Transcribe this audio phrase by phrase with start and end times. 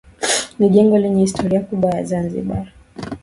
[0.59, 2.67] Ni jengo lenye historia kubwa ya Zanzibar